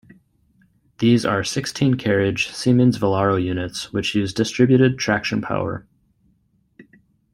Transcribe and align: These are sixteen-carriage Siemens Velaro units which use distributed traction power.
These 0.97 1.27
are 1.27 1.43
sixteen-carriage 1.43 2.49
Siemens 2.49 2.97
Velaro 2.97 3.37
units 3.39 3.93
which 3.93 4.15
use 4.15 4.33
distributed 4.33 4.97
traction 4.97 5.43
power. 5.43 5.85